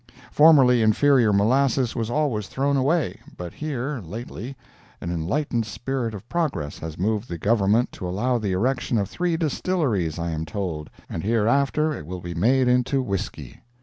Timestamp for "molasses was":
1.31-2.09